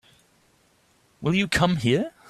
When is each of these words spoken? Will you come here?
Will 1.21 1.35
you 1.35 1.47
come 1.47 1.75
here? 1.75 2.11